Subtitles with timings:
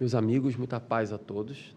[0.00, 1.74] Meus amigos, muita paz a todos.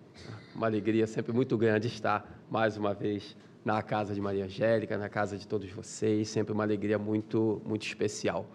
[0.53, 5.09] Uma alegria sempre muito grande estar mais uma vez na casa de Maria Angélica, na
[5.09, 6.29] casa de todos vocês.
[6.29, 8.45] Sempre uma alegria muito, muito especial.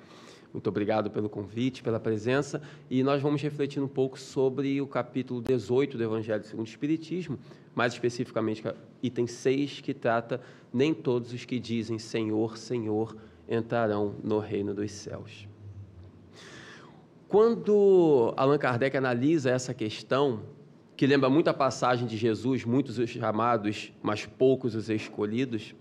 [0.52, 2.62] Muito obrigado pelo convite, pela presença.
[2.88, 7.36] E nós vamos refletir um pouco sobre o capítulo 18 do Evangelho segundo o Espiritismo,
[7.74, 8.62] mais especificamente
[9.02, 10.40] item 6, que trata
[10.72, 13.16] nem todos os que dizem Senhor, Senhor
[13.48, 15.48] entrarão no reino dos céus.
[17.28, 20.42] Quando Allan Kardec analisa essa questão,
[20.96, 25.74] que lembra muito a passagem de Jesus, muitos os chamados, mas poucos os escolhidos,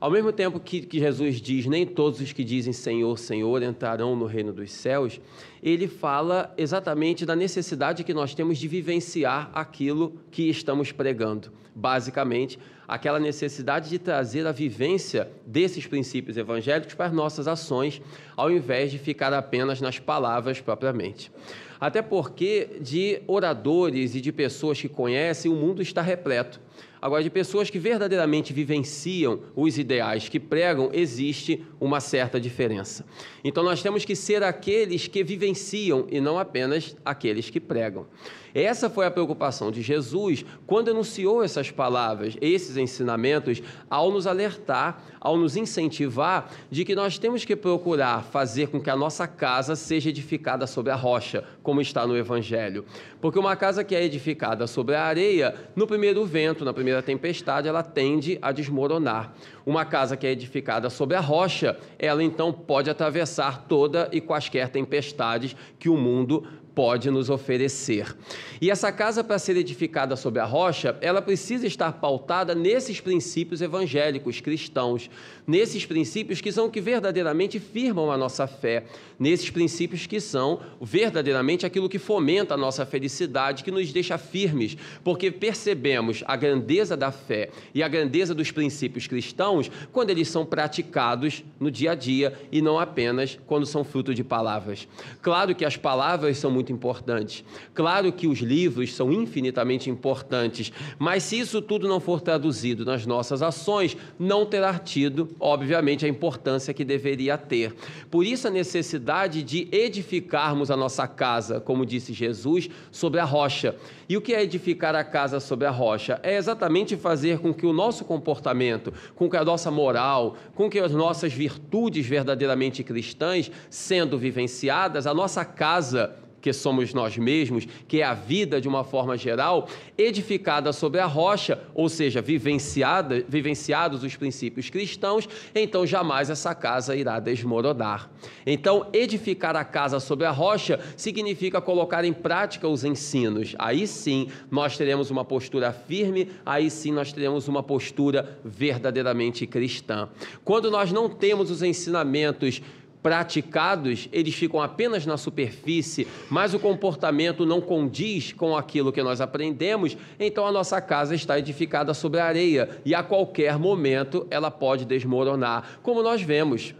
[0.00, 4.16] ao mesmo tempo que, que, Jesus diz, nem todos os que dizem Senhor, Senhor entrarão
[4.16, 5.20] no reino dos céus,
[5.62, 11.52] ele fala exatamente da necessidade que nós temos de vivenciar aquilo que estamos pregando.
[11.74, 18.00] Basicamente, aquela necessidade de trazer a vivência desses princípios evangélicos para as nossas ações,
[18.34, 21.30] ao invés de ficar apenas nas palavras propriamente.
[21.78, 26.60] Até porque de oradores e de pessoas que conhecem, o mundo está repleto.
[27.00, 33.06] Agora, de pessoas que verdadeiramente vivenciam os ideais que pregam, existe uma certa diferença.
[33.42, 38.06] Então, nós temos que ser aqueles que vivenciam e não apenas aqueles que pregam.
[38.54, 45.04] Essa foi a preocupação de Jesus quando anunciou essas palavras, esses ensinamentos, ao nos alertar,
[45.20, 49.76] ao nos incentivar de que nós temos que procurar fazer com que a nossa casa
[49.76, 52.84] seja edificada sobre a rocha, como está no Evangelho.
[53.20, 57.68] Porque uma casa que é edificada sobre a areia, no primeiro vento, na primeira tempestade,
[57.68, 59.32] ela tende a desmoronar.
[59.64, 64.68] Uma casa que é edificada sobre a rocha, ela então pode atravessar toda e quaisquer
[64.68, 68.16] tempestades que o mundo pode nos oferecer.
[68.60, 73.60] E essa casa, para ser edificada sobre a rocha, ela precisa estar pautada nesses princípios
[73.60, 75.10] evangélicos cristãos,
[75.50, 78.84] nesses princípios que são que verdadeiramente firmam a nossa fé,
[79.18, 84.76] nesses princípios que são verdadeiramente aquilo que fomenta a nossa felicidade, que nos deixa firmes,
[85.02, 90.46] porque percebemos a grandeza da fé e a grandeza dos princípios cristãos quando eles são
[90.46, 94.86] praticados no dia a dia e não apenas quando são fruto de palavras.
[95.20, 97.44] Claro que as palavras são muito importantes.
[97.74, 103.04] Claro que os livros são infinitamente importantes, mas se isso tudo não for traduzido nas
[103.04, 107.74] nossas ações, não terá tido, obviamente, a importância que deveria ter.
[108.10, 113.74] Por isso, a necessidade de edificarmos a nossa casa, como disse Jesus, sobre a rocha.
[114.08, 116.20] E o que é edificar a casa sobre a rocha?
[116.22, 120.78] É exatamente fazer com que o nosso comportamento, com que a nossa moral, com que
[120.78, 128.00] as nossas virtudes verdadeiramente cristãs, sendo vivenciadas, a nossa casa que somos nós mesmos, que
[128.00, 134.02] é a vida de uma forma geral, edificada sobre a rocha, ou seja, vivenciada, vivenciados
[134.02, 138.10] os princípios cristãos, então jamais essa casa irá desmoronar.
[138.46, 143.54] Então, edificar a casa sobre a rocha significa colocar em prática os ensinos.
[143.58, 150.08] Aí sim nós teremos uma postura firme, aí sim nós teremos uma postura verdadeiramente cristã.
[150.44, 152.62] Quando nós não temos os ensinamentos
[153.02, 159.20] praticados, eles ficam apenas na superfície, mas o comportamento não condiz com aquilo que nós
[159.20, 164.50] aprendemos, então a nossa casa está edificada sobre a areia e a qualquer momento ela
[164.50, 166.74] pode desmoronar, como nós vemos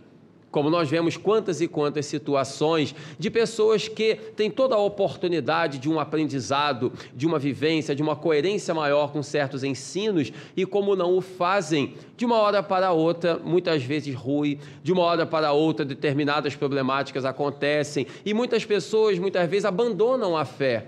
[0.50, 5.88] como nós vemos quantas e quantas situações de pessoas que têm toda a oportunidade de
[5.88, 11.16] um aprendizado, de uma vivência, de uma coerência maior com certos ensinos e como não
[11.16, 15.84] o fazem, de uma hora para outra, muitas vezes ruim, de uma hora para outra
[15.84, 20.86] determinadas problemáticas acontecem e muitas pessoas muitas vezes abandonam a fé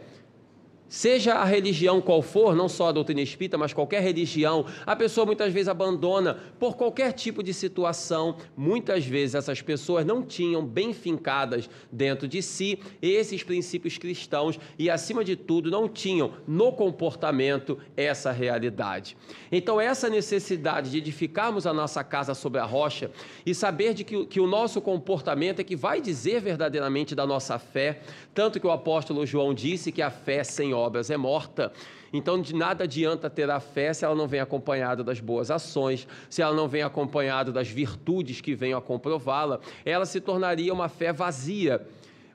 [0.92, 5.24] Seja a religião qual for, não só a doutrina espírita, mas qualquer religião, a pessoa
[5.24, 8.36] muitas vezes abandona por qualquer tipo de situação.
[8.54, 14.90] Muitas vezes essas pessoas não tinham bem fincadas dentro de si esses princípios cristãos e,
[14.90, 19.16] acima de tudo, não tinham no comportamento essa realidade.
[19.50, 23.10] Então, essa necessidade de edificarmos a nossa casa sobre a rocha
[23.46, 27.58] e saber de que, que o nosso comportamento é que vai dizer verdadeiramente da nossa
[27.58, 28.02] fé,
[28.34, 31.72] tanto que o apóstolo João disse que a fé sem obras é morta.
[32.12, 36.06] Então, de nada adianta ter a fé se ela não vem acompanhada das boas ações,
[36.28, 40.88] se ela não vem acompanhada das virtudes que venham a comprová-la, ela se tornaria uma
[40.88, 41.86] fé vazia,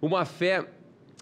[0.01, 0.65] uma fé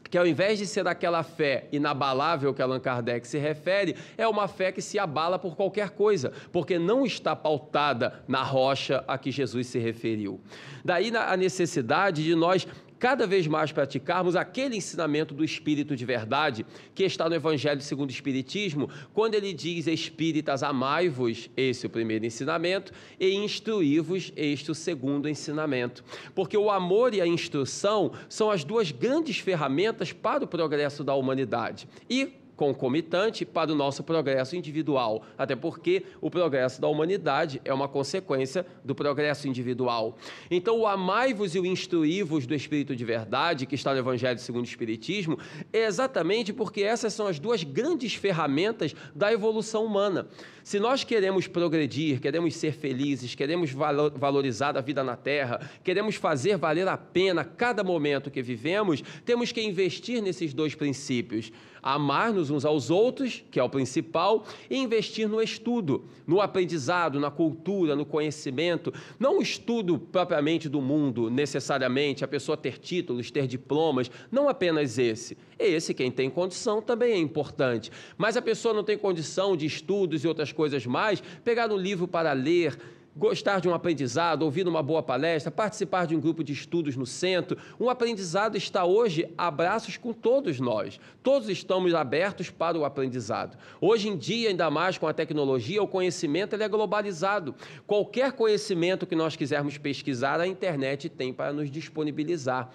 [0.10, 4.48] que ao invés de ser aquela fé inabalável que Allan Kardec se refere, é uma
[4.48, 9.31] fé que se abala por qualquer coisa, porque não está pautada na rocha a que
[9.31, 10.39] Jesus se referiu.
[10.83, 12.68] Daí a necessidade de nós
[13.06, 16.66] cada vez mais praticarmos aquele ensinamento do Espírito de verdade
[16.96, 21.92] que está no Evangelho segundo o Espiritismo, quando ele diz: Espíritas, amai-vos, esse é o
[21.92, 26.04] primeiro ensinamento, e instruí-vos, este é o segundo ensinamento.
[26.34, 31.13] Porque o amor e a instrução são as duas grandes ferramentas para o progresso da
[31.13, 31.88] humanidade.
[32.10, 37.88] E concomitante para o nosso progresso individual, até porque o progresso da humanidade é uma
[37.88, 40.18] consequência do progresso individual.
[40.50, 44.66] Então, o amai-vos e o instruí-vos do Espírito de verdade, que está no Evangelho segundo
[44.66, 45.38] o Espiritismo,
[45.72, 50.28] é exatamente porque essas são as duas grandes ferramentas da evolução humana.
[50.63, 56.57] Se nós queremos progredir, queremos ser felizes, queremos valorizar a vida na Terra, queremos fazer
[56.57, 61.52] valer a pena cada momento que vivemos, temos que investir nesses dois princípios
[61.86, 67.31] amar-nos uns aos outros, que é o principal, e investir no estudo, no aprendizado, na
[67.31, 73.47] cultura, no conhecimento, não o estudo propriamente do mundo, necessariamente, a pessoa ter títulos, ter
[73.47, 75.38] diplomas, não apenas esse.
[75.57, 77.92] Esse, quem tem condição, também é importante.
[78.18, 82.07] Mas a pessoa não tem condição de estudos e outras coisas mais, pegar um livro
[82.07, 82.77] para ler,
[83.16, 87.06] gostar de um aprendizado, ouvir uma boa palestra, participar de um grupo de estudos no
[87.06, 87.58] centro.
[87.80, 91.00] Um aprendizado está hoje a braços com todos nós.
[91.24, 93.58] Todos estamos abertos para o aprendizado.
[93.80, 97.56] Hoje em dia, ainda mais com a tecnologia, o conhecimento ele é globalizado.
[97.88, 102.70] Qualquer conhecimento que nós quisermos pesquisar, a internet tem para nos disponibilizar.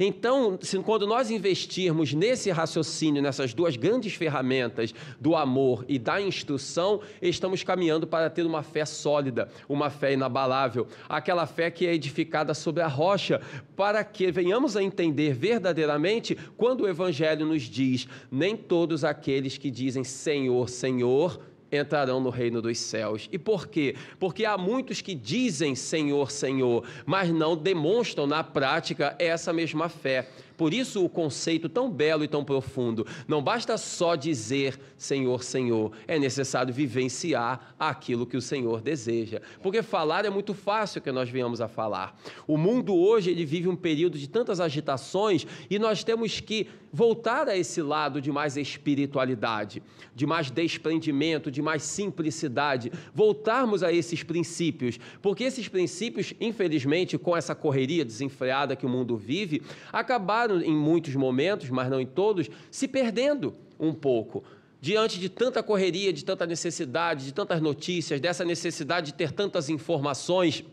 [0.00, 7.00] Então, quando nós investirmos nesse raciocínio, nessas duas grandes ferramentas do amor e da instrução,
[7.20, 12.54] estamos caminhando para ter uma fé sólida, uma fé inabalável, aquela fé que é edificada
[12.54, 13.40] sobre a rocha,
[13.76, 19.70] para que venhamos a entender verdadeiramente quando o Evangelho nos diz: nem todos aqueles que
[19.70, 21.40] dizem Senhor, Senhor,
[21.72, 23.28] entrarão no reino dos céus.
[23.32, 23.96] E por quê?
[24.20, 30.28] Porque há muitos que dizem Senhor, Senhor, mas não demonstram na prática essa mesma fé.
[30.62, 33.04] Por isso o conceito tão belo e tão profundo.
[33.26, 39.42] Não basta só dizer Senhor, Senhor, é necessário vivenciar aquilo que o Senhor deseja.
[39.60, 42.16] Porque falar é muito fácil que nós venhamos a falar.
[42.46, 47.48] O mundo hoje ele vive um período de tantas agitações e nós temos que voltar
[47.48, 49.82] a esse lado de mais espiritualidade,
[50.14, 57.34] de mais desprendimento, de mais simplicidade, voltarmos a esses princípios, porque esses princípios, infelizmente, com
[57.34, 62.48] essa correria desenfreada que o mundo vive, acabaram em muitos momentos, mas não em todos,
[62.70, 64.44] se perdendo um pouco.
[64.80, 69.68] Diante de tanta correria, de tanta necessidade, de tantas notícias, dessa necessidade de ter tantas
[69.68, 70.64] informações,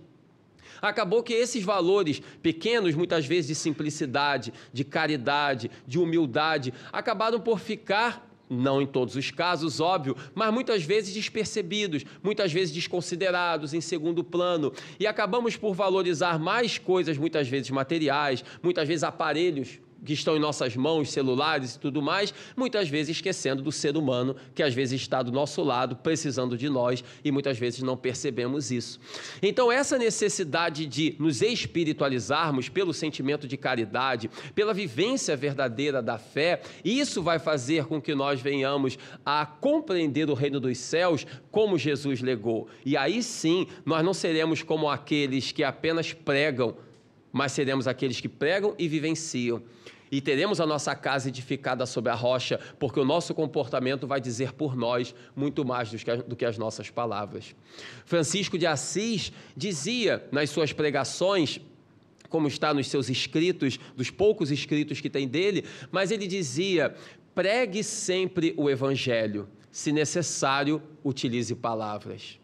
[0.81, 7.59] acabou que esses valores pequenos, muitas vezes de simplicidade, de caridade, de humildade, acabaram por
[7.59, 13.81] ficar não em todos os casos, óbvio, mas muitas vezes despercebidos, muitas vezes desconsiderados, em
[13.81, 20.13] segundo plano, e acabamos por valorizar mais coisas, muitas vezes materiais, muitas vezes aparelhos que
[20.13, 24.63] estão em nossas mãos, celulares e tudo mais, muitas vezes esquecendo do ser humano que
[24.63, 28.99] às vezes está do nosso lado, precisando de nós e muitas vezes não percebemos isso.
[29.41, 36.61] Então, essa necessidade de nos espiritualizarmos pelo sentimento de caridade, pela vivência verdadeira da fé,
[36.83, 42.21] isso vai fazer com que nós venhamos a compreender o reino dos céus como Jesus
[42.21, 42.67] legou.
[42.85, 46.75] E aí sim, nós não seremos como aqueles que apenas pregam,
[47.31, 49.61] mas seremos aqueles que pregam e vivenciam
[50.11, 54.53] e teremos a nossa casa edificada sobre a rocha, porque o nosso comportamento vai dizer
[54.53, 55.91] por nós muito mais
[56.25, 57.55] do que, as nossas palavras.
[58.05, 61.61] Francisco de Assis dizia nas suas pregações,
[62.27, 66.95] como está nos seus escritos, dos poucos escritos que tem dele, mas ele dizia:
[67.35, 72.39] pregue sempre o evangelho, se necessário, utilize palavras.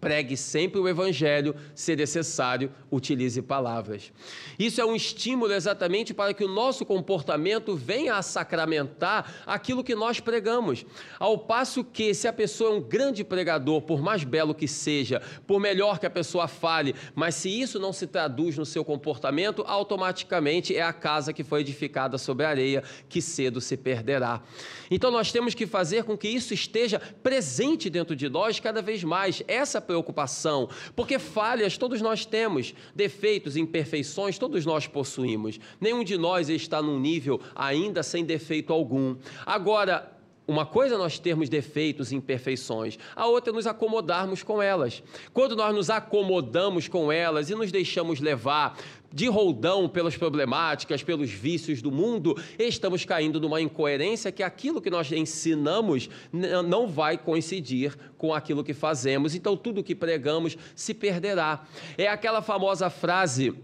[0.00, 4.12] Pregue sempre o Evangelho, se necessário, utilize palavras.
[4.56, 9.96] Isso é um estímulo exatamente para que o nosso comportamento venha a sacramentar aquilo que
[9.96, 10.86] nós pregamos.
[11.18, 15.20] Ao passo que, se a pessoa é um grande pregador, por mais belo que seja,
[15.46, 19.64] por melhor que a pessoa fale, mas se isso não se traduz no seu comportamento,
[19.66, 24.42] automaticamente é a casa que foi edificada sobre a areia que cedo se perderá.
[24.90, 29.02] Então nós temos que fazer com que isso esteja presente dentro de nós cada vez
[29.02, 29.42] mais.
[29.48, 35.58] Essa preocupação, porque falhas todos nós temos, defeitos, imperfeições todos nós possuímos.
[35.80, 39.16] Nenhum de nós está num nível ainda sem defeito algum.
[39.46, 40.17] Agora,
[40.48, 45.02] uma coisa é nós termos defeitos e imperfeições, a outra é nos acomodarmos com elas.
[45.34, 48.78] Quando nós nos acomodamos com elas e nos deixamos levar
[49.12, 54.90] de roldão pelas problemáticas, pelos vícios do mundo, estamos caindo numa incoerência que aquilo que
[54.90, 59.34] nós ensinamos não vai coincidir com aquilo que fazemos.
[59.34, 61.66] Então tudo que pregamos se perderá.
[61.96, 63.54] É aquela famosa frase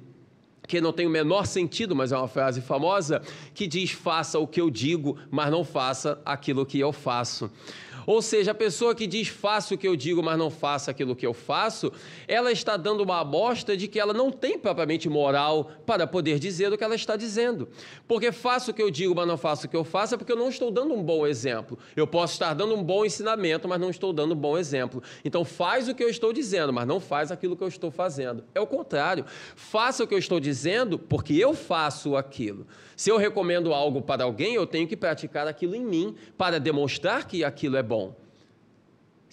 [0.67, 3.23] que não tem o menor sentido, mas é uma frase famosa,
[3.55, 7.51] que diz: faça o que eu digo, mas não faça aquilo que eu faço.
[8.07, 11.17] Ou seja, a pessoa que diz faça o que eu digo, mas não faça aquilo
[11.17, 11.93] que eu faço,
[12.27, 16.73] ela está dando uma amostra de que ela não tem propriamente moral para poder dizer
[16.73, 17.69] o que ela está dizendo.
[18.07, 20.33] Porque faço o que eu digo, mas não faço o que eu faço, é porque
[20.33, 21.79] eu não estou dando um bom exemplo.
[21.97, 25.03] Eu posso estar dando um bom ensinamento, mas não estou dando um bom exemplo.
[25.25, 28.45] Então faz o que eu estou dizendo, mas não faz aquilo que eu estou fazendo.
[28.55, 29.25] É o contrário.
[29.55, 32.67] Faça o que eu estou dizendo, porque eu faço aquilo.
[32.97, 37.27] Se eu recomendo algo para alguém, eu tenho que praticar aquilo em mim para demonstrar
[37.27, 38.15] que aquilo é bom.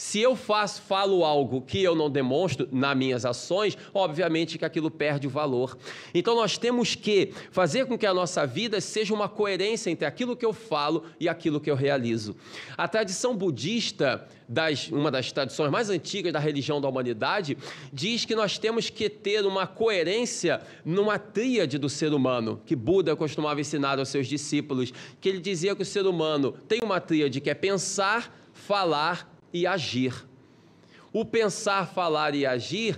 [0.02, 4.90] Se eu faço, falo algo que eu não demonstro nas minhas ações, obviamente que aquilo
[4.90, 5.78] perde o valor.
[6.12, 10.36] Então nós temos que fazer com que a nossa vida seja uma coerência entre aquilo
[10.36, 12.36] que eu falo e aquilo que eu realizo.
[12.76, 17.56] A tradição budista, das, uma das tradições mais antigas da religião da humanidade,
[17.94, 23.16] diz que nós temos que ter uma coerência numa tríade do ser humano, que Buda
[23.16, 24.92] costumava ensinar aos seus discípulos,
[25.22, 29.68] que ele dizia que o ser humano tem uma tríade que é pensar, falar e
[29.68, 30.26] agir.
[31.14, 32.98] O pensar, falar e agir,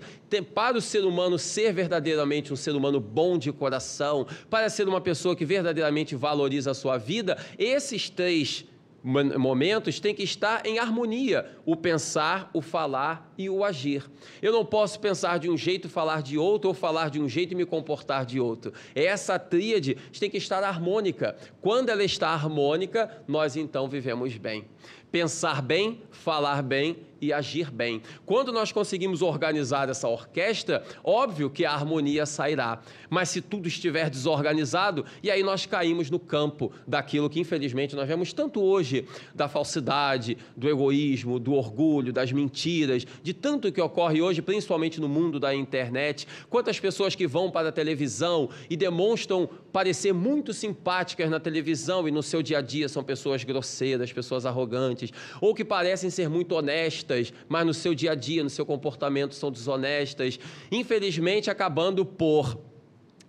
[0.53, 5.01] para o ser humano ser verdadeiramente um ser humano bom de coração, para ser uma
[5.01, 8.65] pessoa que verdadeiramente valoriza a sua vida, esses três
[9.03, 14.09] momentos têm que estar em harmonia: o pensar, o falar e o agir.
[14.41, 17.51] Eu não posso pensar de um jeito, falar de outro, ou falar de um jeito
[17.51, 18.71] e me comportar de outro.
[18.95, 21.35] Essa tríade tem que estar harmônica.
[21.59, 24.65] Quando ela está harmônica, nós então vivemos bem
[25.13, 28.01] pensar bem, falar bem e agir bem.
[28.25, 32.81] Quando nós conseguimos organizar essa orquestra, óbvio que a harmonia sairá.
[33.09, 38.07] Mas se tudo estiver desorganizado, e aí nós caímos no campo daquilo que infelizmente nós
[38.07, 44.21] vemos tanto hoje, da falsidade, do egoísmo, do orgulho, das mentiras, de tanto que ocorre
[44.21, 46.27] hoje, principalmente no mundo da internet.
[46.49, 52.11] Quantas pessoas que vão para a televisão e demonstram parecer muito simpáticas na televisão e
[52.11, 55.11] no seu dia a dia são pessoas grosseiras, pessoas arrogantes,
[55.41, 57.12] ou que parecem ser muito honestas,
[57.47, 60.39] mas no seu dia a dia, no seu comportamento são desonestas,
[60.71, 62.57] infelizmente acabando por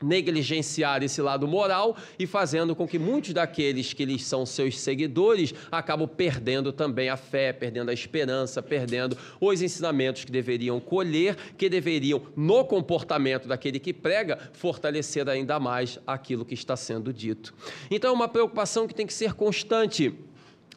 [0.03, 5.55] negligenciar esse lado moral e fazendo com que muitos daqueles que eles são seus seguidores
[5.71, 11.69] acabam perdendo também a fé, perdendo a esperança, perdendo os ensinamentos que deveriam colher, que
[11.69, 17.55] deveriam, no comportamento daquele que prega, fortalecer ainda mais aquilo que está sendo dito.
[17.91, 20.15] Então, é uma preocupação que tem que ser constante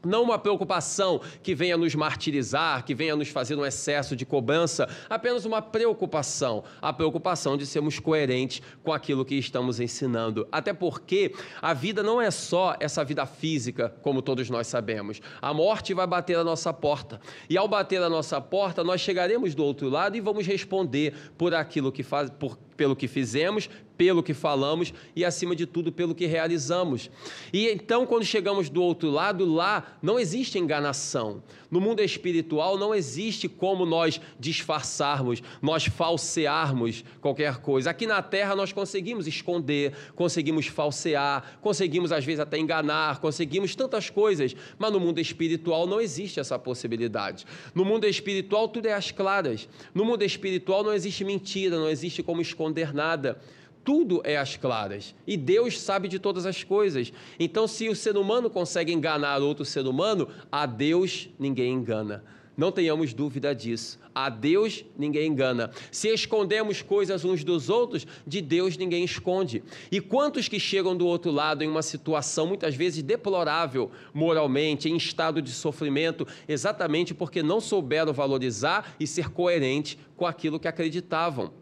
[0.06, 4.88] não uma preocupação que venha nos martirizar, que venha nos fazer um excesso de cobrança,
[5.10, 10.48] apenas uma preocupação, a preocupação de sermos coerentes com aquilo que estamos ensinando.
[10.52, 15.22] Até porque a vida não é só essa vida física, como todos nós sabemos.
[15.42, 17.20] A morte vai bater a nossa porta.
[17.50, 21.54] E ao bater a nossa porta, nós chegaremos do outro lado e vamos responder por
[21.54, 23.68] aquilo que faz, por pelo que fizemos,
[23.98, 27.10] pelo que falamos e, acima de tudo, pelo que realizamos.
[27.52, 31.42] E então, quando chegamos do outro lado, lá não existe enganação.
[31.70, 37.90] No mundo espiritual não existe como nós disfarçarmos, nós falsearmos qualquer coisa.
[37.90, 44.10] Aqui na terra nós conseguimos esconder, conseguimos falsear, conseguimos às vezes até enganar, conseguimos tantas
[44.10, 47.46] coisas, mas no mundo espiritual não existe essa possibilidade.
[47.76, 49.68] No mundo espiritual tudo é às claras.
[49.94, 53.40] No mundo espiritual não existe mentira, não existe como esconder nada
[53.88, 55.16] tudo é às claras.
[55.26, 57.14] E Deus sabe de todas as coisas.
[57.40, 62.22] Então, se o ser humano consegue enganar outro ser humano, a Deus ninguém engana.
[62.58, 63.98] Não tenhamos dúvida disso.
[64.14, 65.72] A Deus ninguém engana.
[65.90, 69.64] Se escondemos coisas uns dos outros, de Deus ninguém esconde.
[69.90, 74.98] E quantos que chegam do outro lado em uma situação muitas vezes deplorável moralmente, em
[74.98, 81.54] estado de sofrimento, exatamente porque não souberam valorizar e ser coerente com aquilo que acreditavam.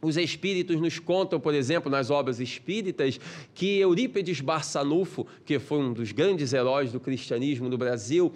[0.00, 3.18] Os espíritos nos contam, por exemplo, nas obras espíritas,
[3.54, 8.32] que Eurípides Barçanufo, que foi um dos grandes heróis do cristianismo no Brasil,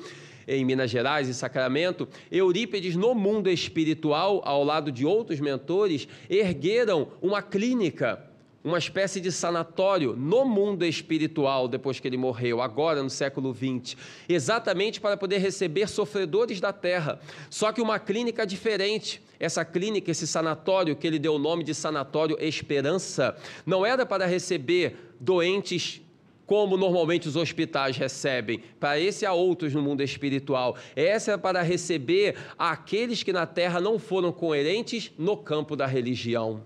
[0.48, 7.08] em Minas Gerais e Sacramento, Eurípides, no mundo espiritual, ao lado de outros mentores, ergueram
[7.22, 8.29] uma clínica
[8.62, 13.96] uma espécie de sanatório no mundo espiritual depois que ele morreu, agora no século XX,
[14.28, 17.18] exatamente para poder receber sofredores da terra.
[17.48, 19.22] Só que uma clínica diferente.
[19.38, 24.26] Essa clínica, esse sanatório, que ele deu o nome de Sanatório Esperança, não era para
[24.26, 26.02] receber doentes
[26.44, 30.76] como normalmente os hospitais recebem, para esse há outros no mundo espiritual.
[30.96, 36.62] Essa é para receber aqueles que na terra não foram coerentes no campo da religião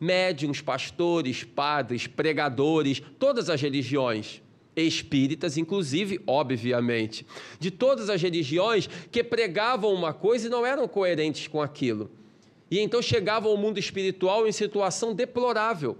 [0.00, 4.42] médiums, pastores, padres, pregadores, todas as religiões.
[4.76, 7.26] Espíritas, inclusive, obviamente,
[7.58, 12.08] de todas as religiões que pregavam uma coisa e não eram coerentes com aquilo.
[12.70, 15.98] E então chegavam ao mundo espiritual em situação deplorável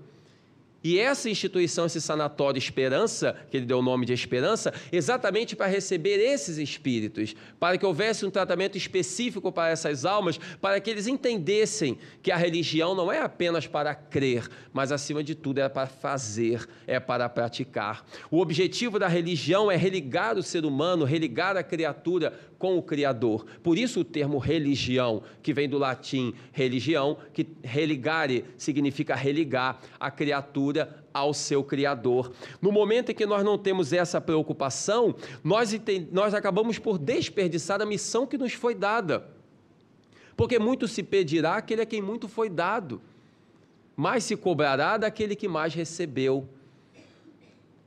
[0.82, 5.66] E essa instituição, esse sanatório Esperança, que ele deu o nome de Esperança, exatamente para
[5.66, 11.06] receber esses espíritos, para que houvesse um tratamento específico para essas almas, para que eles
[11.08, 15.88] entendessem que a religião não é apenas para crer, mas acima de tudo é para
[15.88, 18.04] fazer, é para praticar.
[18.30, 23.46] O objetivo da religião é religar o ser humano, religar a criatura com o Criador.
[23.62, 30.10] Por isso o termo religião, que vem do latim religião, que religare significa religar a
[30.10, 32.32] criatura ao seu Criador.
[32.60, 35.70] No momento em que nós não temos essa preocupação, nós,
[36.10, 39.28] nós acabamos por desperdiçar a missão que nos foi dada.
[40.36, 43.00] Porque muito se pedirá aquele a quem muito foi dado,
[43.96, 46.48] mais se cobrará daquele que mais recebeu.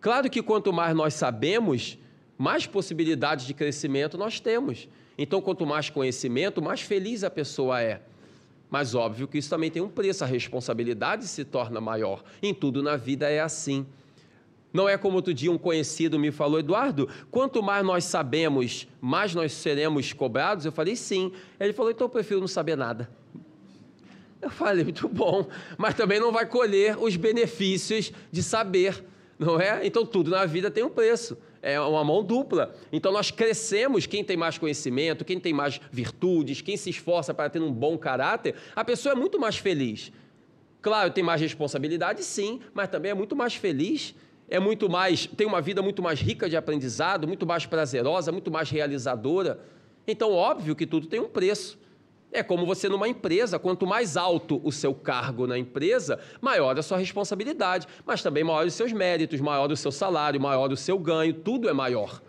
[0.02, 1.98] Claro que quanto mais nós sabemos,
[2.42, 4.90] mais possibilidades de crescimento nós temos.
[5.16, 8.02] Então, quanto mais conhecimento, mais feliz a pessoa é.
[8.68, 12.24] Mas óbvio que isso também tem um preço, a responsabilidade se torna maior.
[12.42, 13.86] Em tudo na vida é assim.
[14.74, 19.36] Não é como outro dia um conhecido me falou, Eduardo, quanto mais nós sabemos, mais
[19.36, 20.66] nós seremos cobrados?
[20.66, 21.32] Eu falei, sim.
[21.60, 23.08] Ele falou, então eu prefiro não saber nada.
[24.42, 29.06] Eu falei, muito bom, mas também não vai colher os benefícios de saber,
[29.38, 29.86] não é?
[29.86, 32.74] Então tudo na vida tem um preço é uma mão dupla.
[32.92, 37.50] Então nós crescemos, quem tem mais conhecimento, quem tem mais virtudes, quem se esforça para
[37.50, 40.12] ter um bom caráter, a pessoa é muito mais feliz.
[40.82, 44.16] Claro, tem mais responsabilidade, sim, mas também é muito mais feliz,
[44.50, 48.50] é muito mais, tem uma vida muito mais rica de aprendizado, muito mais prazerosa, muito
[48.50, 49.60] mais realizadora.
[50.08, 51.80] Então, óbvio que tudo tem um preço.
[52.32, 56.82] É como você numa empresa, quanto mais alto o seu cargo na empresa, maior a
[56.82, 60.98] sua responsabilidade, mas também maior os seus méritos, maior o seu salário, maior o seu
[60.98, 62.22] ganho, tudo é maior.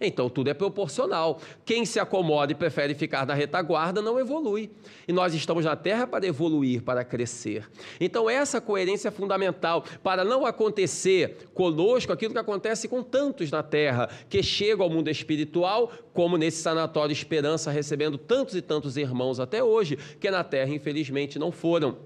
[0.00, 1.40] Então tudo é proporcional.
[1.64, 4.70] Quem se acomoda e prefere ficar na retaguarda não evolui.
[5.06, 7.68] E nós estamos na Terra para evoluir, para crescer.
[8.00, 13.62] Então essa coerência é fundamental para não acontecer conosco aquilo que acontece com tantos na
[13.62, 19.40] Terra, que chegam ao mundo espiritual, como nesse sanatório Esperança, recebendo tantos e tantos irmãos
[19.40, 21.96] até hoje, que na Terra infelizmente não foram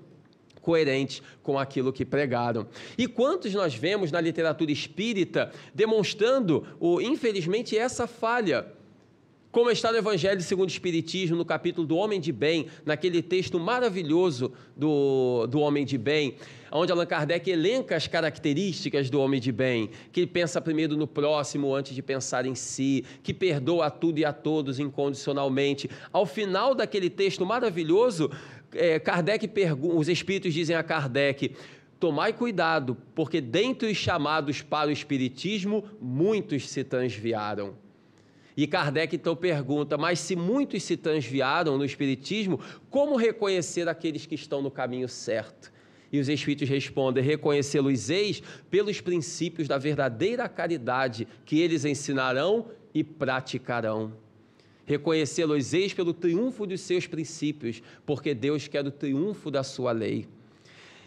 [0.63, 2.67] coerentes com aquilo que pregaram.
[2.97, 8.67] E quantos nós vemos na literatura espírita demonstrando, o, infelizmente, essa falha?
[9.51, 13.61] Como está no Evangelho segundo o Espiritismo, no capítulo do Homem de Bem, naquele texto
[13.61, 16.37] maravilhoso do, do Homem de Bem,
[16.73, 21.75] onde Allan Kardec elenca as características do homem de bem, que pensa primeiro no próximo
[21.75, 25.91] antes de pensar em si, que perdoa a tudo e a todos incondicionalmente.
[26.11, 28.31] Ao final daquele texto maravilhoso,
[28.75, 31.55] é, Kardec pergunta, os espíritos dizem a Kardec:
[31.99, 37.75] tomai cuidado, porque dentre os chamados para o espiritismo, muitos se transviaram.
[38.57, 44.35] E Kardec então pergunta: mas se muitos se transviaram no espiritismo, como reconhecer aqueles que
[44.35, 45.73] estão no caminho certo?
[46.13, 53.03] E os Espíritos respondem: reconhecê-los eis pelos princípios da verdadeira caridade que eles ensinarão e
[53.03, 54.13] praticarão.
[54.85, 60.27] Reconhecê-los eis pelo triunfo dos seus princípios, porque Deus quer o triunfo da sua lei.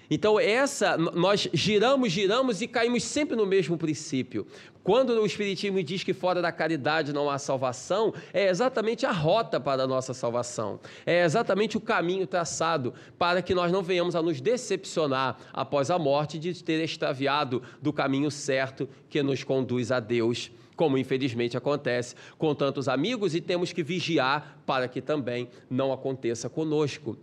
[0.10, 4.46] Então, essa, nós giramos, giramos e caímos sempre no mesmo princípio.
[4.84, 9.60] Quando o Espiritismo diz que fora da caridade não há salvação, é exatamente a rota
[9.60, 10.80] para a nossa salvação.
[11.08, 15.98] É exatamente o caminho traçado para que nós não venhamos a nos decepcionar após a
[15.98, 22.16] morte de ter extraviado do caminho certo que nos conduz a Deus como infelizmente acontece
[22.38, 27.18] com tantos amigos, e temos que vigiar para que também não aconteça conosco.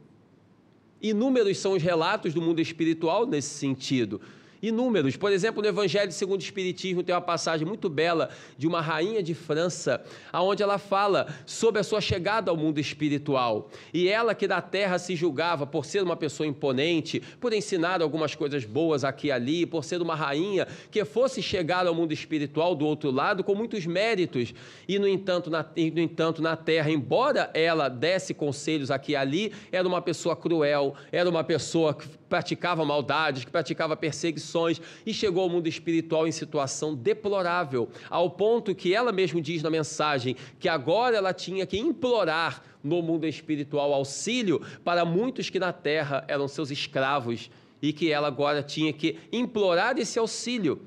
[1.01, 4.21] Inúmeros são os relatos do mundo espiritual nesse sentido
[4.62, 5.16] inúmeros.
[5.16, 9.22] Por exemplo, no Evangelho segundo o Espiritismo tem uma passagem muito bela de uma rainha
[9.22, 13.70] de França, aonde ela fala sobre a sua chegada ao mundo espiritual.
[13.92, 18.35] E ela que da terra se julgava por ser uma pessoa imponente, por ensinar algumas
[18.35, 22.75] coisas boas aqui e ali, por ser uma rainha que fosse chegar ao mundo espiritual
[22.75, 24.55] do outro lado com muitos méritos.
[24.87, 29.53] E no entanto, na, no entanto, na terra, embora ela desse conselhos aqui e ali,
[29.70, 31.96] era uma pessoa cruel, era uma pessoa
[32.33, 38.75] praticava maldades, que praticava perseguições e chegou ao mundo espiritual em situação deplorável, ao ponto
[38.75, 43.92] que ela mesma diz na mensagem que agora ela tinha que implorar no mundo espiritual
[43.92, 47.51] auxílio para muitos que na terra eram seus escravos
[47.83, 50.81] e que ela agora tinha que implorar esse auxílio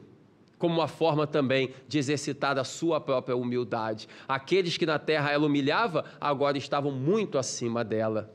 [0.58, 4.08] como uma forma também de exercitar a sua própria humildade.
[4.28, 8.35] Aqueles que na terra ela humilhava, agora estavam muito acima dela.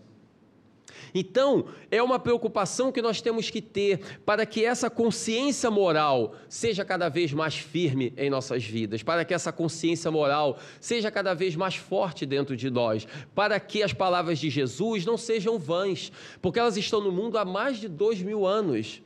[1.14, 6.84] Então, é uma preocupação que nós temos que ter para que essa consciência moral seja
[6.84, 11.56] cada vez mais firme em nossas vidas, para que essa consciência moral seja cada vez
[11.56, 16.58] mais forte dentro de nós, para que as palavras de Jesus não sejam vãs, porque
[16.58, 19.02] elas estão no mundo há mais de dois mil anos.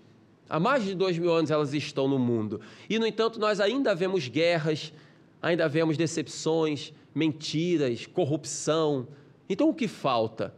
[0.48, 2.60] Há mais de dois mil anos elas estão no mundo.
[2.88, 4.92] E, no entanto, nós ainda vemos guerras,
[5.40, 9.08] ainda vemos decepções, mentiras, corrupção.
[9.48, 10.54] Então, o que falta?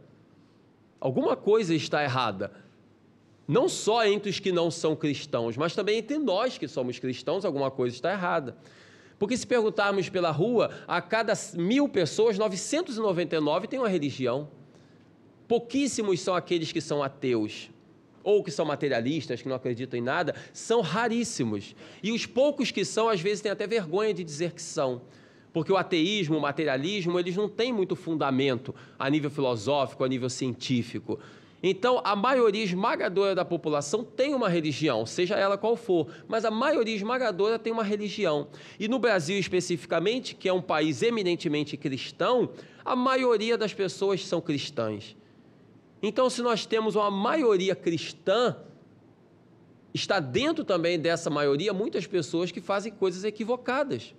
[0.99, 2.51] Alguma coisa está errada.
[3.47, 7.45] Não só entre os que não são cristãos, mas também entre nós que somos cristãos,
[7.45, 8.57] alguma coisa está errada.
[9.17, 14.49] Porque se perguntarmos pela rua, a cada mil pessoas, 999 têm uma religião.
[15.47, 17.69] Pouquíssimos são aqueles que são ateus
[18.21, 21.73] ou que são materialistas, que não acreditam em nada, são raríssimos.
[22.03, 25.01] E os poucos que são, às vezes, têm até vergonha de dizer que são.
[25.53, 30.29] Porque o ateísmo, o materialismo, eles não têm muito fundamento a nível filosófico, a nível
[30.29, 31.19] científico.
[31.61, 36.51] Então, a maioria esmagadora da população tem uma religião, seja ela qual for, mas a
[36.51, 38.47] maioria esmagadora tem uma religião.
[38.79, 42.51] E no Brasil, especificamente, que é um país eminentemente cristão,
[42.85, 45.17] a maioria das pessoas são cristãs.
[46.01, 48.55] Então, se nós temos uma maioria cristã,
[49.91, 54.13] está dentro também dessa maioria muitas pessoas que fazem coisas equivocadas.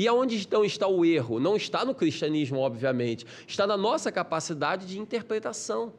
[0.00, 1.38] E aonde então está o erro?
[1.38, 5.92] Não está no cristianismo, obviamente, está na nossa capacidade de interpretação.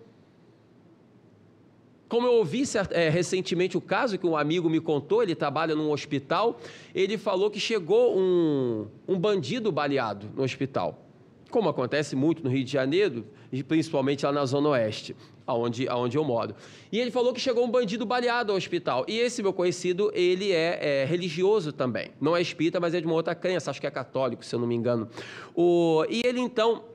[2.10, 5.92] Como eu ouvi é, recentemente o caso que um amigo me contou, ele trabalha num
[5.92, 6.60] hospital,
[6.96, 11.06] ele falou que chegou um, um bandido baleado no hospital
[11.52, 13.26] como acontece muito no Rio de Janeiro,
[13.68, 15.16] principalmente lá na Zona Oeste,
[15.52, 16.56] aonde, aonde eu moro.
[16.92, 19.06] E ele falou que chegou um bandido baleado ao hospital.
[19.08, 22.12] E esse meu conhecido, ele é, é religioso também.
[22.20, 24.60] Não é espírita, mas é de uma outra crença, acho que é católico, se eu
[24.60, 25.08] não me engano.
[25.56, 26.91] O, e ele então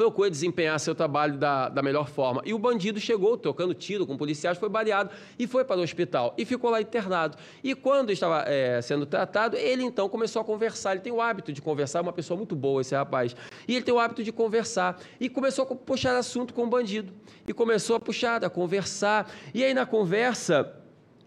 [0.00, 2.40] procura desempenhar seu trabalho da, da melhor forma.
[2.46, 6.34] E o bandido chegou trocando tiro com policiais, foi baleado e foi para o hospital
[6.38, 7.36] e ficou lá internado.
[7.62, 10.92] E quando estava é, sendo tratado, ele então começou a conversar.
[10.92, 13.36] Ele tem o hábito de conversar, é uma pessoa muito boa esse rapaz.
[13.68, 14.98] E ele tem o hábito de conversar.
[15.20, 17.12] E começou a puxar assunto com o bandido.
[17.46, 19.30] E começou a puxar, a conversar.
[19.52, 20.80] E aí na conversa,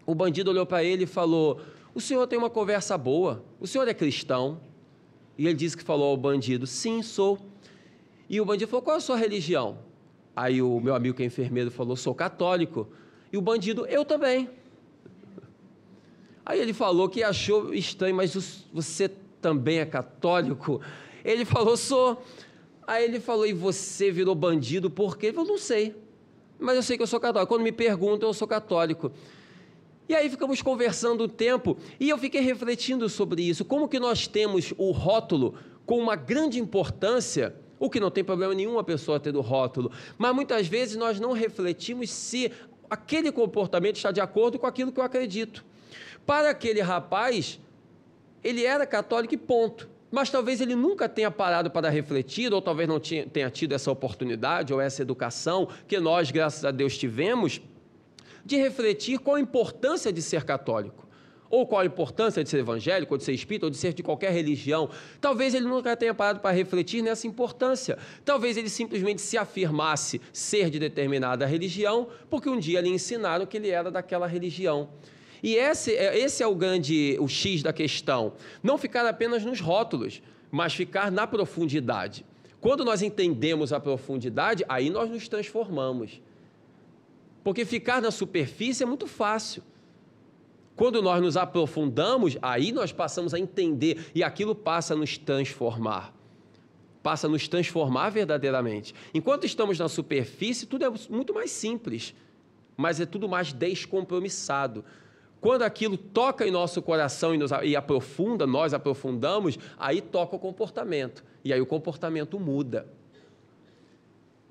[0.04, 1.60] o bandido olhou para ele e falou:
[1.94, 4.60] O senhor tem uma conversa boa, o senhor é cristão?
[5.38, 7.53] E ele disse que falou ao bandido: Sim, sou.
[8.28, 9.78] E o bandido falou: Qual é a sua religião?
[10.34, 12.88] Aí o meu amigo que é enfermeiro falou: Sou católico.
[13.32, 14.48] E o bandido: Eu também.
[16.44, 19.08] Aí ele falou que achou estranho, mas você
[19.40, 20.80] também é católico?
[21.24, 22.22] Ele falou: Sou.
[22.86, 25.26] Aí ele falou: E você virou bandido por quê?
[25.26, 25.94] Ele falou: Não sei.
[26.58, 27.52] Mas eu sei que eu sou católico.
[27.52, 29.12] Quando me perguntam, eu sou católico.
[30.08, 33.64] E aí ficamos conversando um tempo e eu fiquei refletindo sobre isso.
[33.64, 35.54] Como que nós temos o rótulo
[35.86, 39.92] com uma grande importância o que não tem problema nenhum a pessoa ter o rótulo.
[40.16, 42.50] Mas muitas vezes nós não refletimos se
[42.88, 45.64] aquele comportamento está de acordo com aquilo que eu acredito.
[46.24, 47.60] Para aquele rapaz,
[48.42, 49.88] ele era católico e ponto.
[50.10, 54.72] Mas talvez ele nunca tenha parado para refletir, ou talvez não tenha tido essa oportunidade
[54.72, 57.60] ou essa educação que nós, graças a Deus, tivemos,
[58.44, 61.04] de refletir qual a importância de ser católico
[61.50, 64.02] ou qual a importância de ser evangélico, ou de ser espírita, ou de ser de
[64.02, 64.88] qualquer religião.
[65.20, 67.98] Talvez ele nunca tenha parado para refletir nessa importância.
[68.24, 73.56] Talvez ele simplesmente se afirmasse ser de determinada religião, porque um dia lhe ensinaram que
[73.56, 74.88] ele era daquela religião.
[75.42, 78.32] E esse, é, esse é o grande, o X da questão.
[78.62, 82.24] Não ficar apenas nos rótulos, mas ficar na profundidade.
[82.60, 86.22] Quando nós entendemos a profundidade, aí nós nos transformamos.
[87.42, 89.62] Porque ficar na superfície é muito fácil.
[90.76, 96.12] Quando nós nos aprofundamos, aí nós passamos a entender e aquilo passa a nos transformar.
[97.02, 98.94] Passa a nos transformar verdadeiramente.
[99.12, 102.14] Enquanto estamos na superfície, tudo é muito mais simples,
[102.76, 104.84] mas é tudo mais descompromissado.
[105.40, 110.38] Quando aquilo toca em nosso coração e, nos, e aprofunda, nós aprofundamos, aí toca o
[110.38, 111.22] comportamento.
[111.44, 112.88] E aí o comportamento muda.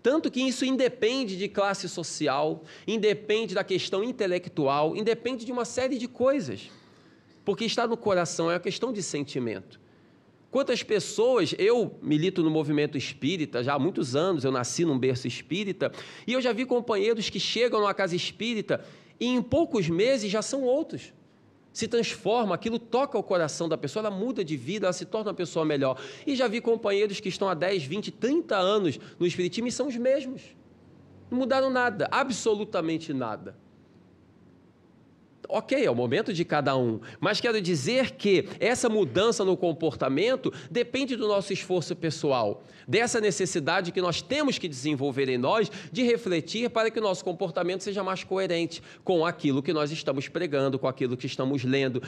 [0.03, 5.97] Tanto que isso independe de classe social, independe da questão intelectual, independe de uma série
[5.97, 6.69] de coisas.
[7.45, 9.79] Porque está no coração, é uma questão de sentimento.
[10.51, 15.25] Quantas pessoas, eu milito no movimento espírita já há muitos anos, eu nasci num berço
[15.25, 15.89] espírita,
[16.27, 18.83] e eu já vi companheiros que chegam numa casa espírita
[19.19, 21.13] e em poucos meses já são outros
[21.73, 25.31] se transforma, aquilo toca o coração da pessoa, ela muda de vida, ela se torna
[25.31, 25.99] uma pessoa melhor.
[26.25, 29.87] E já vi companheiros que estão há 10, 20, 30 anos no Espiritismo e são
[29.87, 30.43] os mesmos.
[31.31, 33.62] Não mudaram nada, absolutamente nada.
[35.49, 40.53] Ok, é o momento de cada um, mas quero dizer que essa mudança no comportamento
[40.71, 46.03] depende do nosso esforço pessoal, dessa necessidade que nós temos que desenvolver em nós de
[46.03, 50.79] refletir para que o nosso comportamento seja mais coerente com aquilo que nós estamos pregando,
[50.79, 52.01] com aquilo que estamos lendo,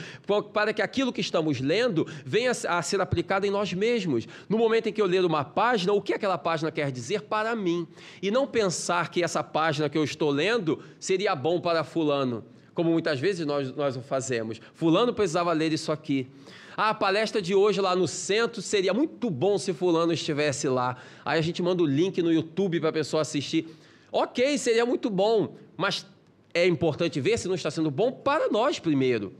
[0.52, 4.26] para que aquilo que estamos lendo venha a ser aplicado em nós mesmos.
[4.48, 7.54] No momento em que eu ler uma página, o que aquela página quer dizer para
[7.54, 7.86] mim?
[8.22, 12.92] E não pensar que essa página que eu estou lendo seria bom para Fulano como
[12.92, 14.60] muitas vezes nós, nós o fazemos.
[14.74, 16.28] Fulano precisava ler isso aqui.
[16.76, 20.98] Ah, a palestra de hoje lá no centro seria muito bom se Fulano estivesse lá.
[21.24, 23.66] Aí a gente manda o link no YouTube para a pessoa assistir.
[24.12, 26.06] Ok, seria muito bom, mas
[26.52, 29.32] é importante ver se não está sendo bom para nós primeiro.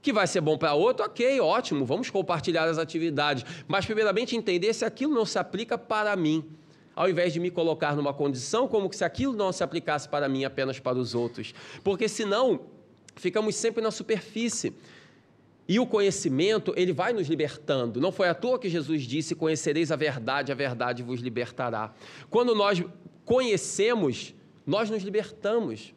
[0.00, 3.44] Que vai ser bom para outro, ok, ótimo, vamos compartilhar as atividades.
[3.68, 6.42] Mas, primeiramente, entender se aquilo não se aplica para mim
[6.94, 10.44] ao invés de me colocar numa condição como se aquilo não se aplicasse para mim
[10.44, 11.54] apenas para os outros.
[11.82, 12.60] Porque senão
[13.16, 14.74] ficamos sempre na superfície.
[15.68, 18.00] E o conhecimento, ele vai nos libertando.
[18.00, 21.94] Não foi à toa que Jesus disse: Conhecereis a verdade, a verdade vos libertará.
[22.28, 22.82] Quando nós
[23.24, 24.34] conhecemos,
[24.66, 25.94] nós nos libertamos.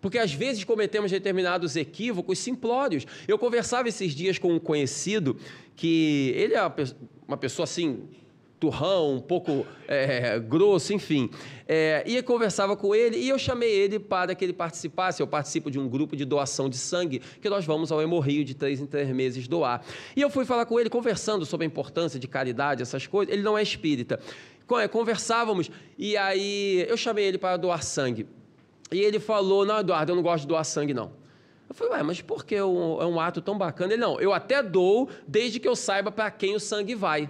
[0.00, 3.06] Porque às vezes cometemos determinados equívocos simplórios.
[3.26, 5.38] Eu conversava esses dias com um conhecido
[5.74, 6.60] que ele é
[7.26, 8.06] uma pessoa assim,
[8.64, 11.28] turrão, um pouco é, grosso, enfim.
[11.68, 15.20] É, e conversava com ele e eu chamei ele para que ele participasse.
[15.20, 18.54] Eu participo de um grupo de doação de sangue que nós vamos ao Hemorrio de
[18.54, 19.84] três em três meses doar.
[20.16, 23.32] E eu fui falar com ele, conversando sobre a importância de caridade, essas coisas.
[23.32, 24.18] Ele não é espírita.
[24.80, 28.26] É, conversávamos e aí eu chamei ele para doar sangue.
[28.90, 31.12] E ele falou: Não, Eduardo, eu não gosto de doar sangue, não.
[31.68, 33.94] Eu falei, ué, mas por que é um ato tão bacana?
[33.94, 37.28] Ele, não, eu até dou desde que eu saiba para quem o sangue vai.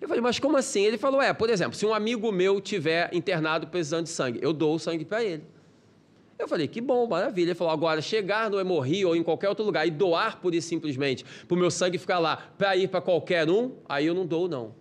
[0.00, 0.82] Eu falei, mas como assim?
[0.82, 4.52] Ele falou, é, por exemplo, se um amigo meu tiver internado precisando de sangue, eu
[4.52, 5.42] dou o sangue para ele.
[6.38, 7.48] Eu falei, que bom, maravilha.
[7.48, 10.68] Ele falou, agora, chegar no Hemorri ou em qualquer outro lugar e doar por isso
[10.68, 14.24] simplesmente, para o meu sangue ficar lá, para ir para qualquer um, aí eu não
[14.24, 14.72] dou, não.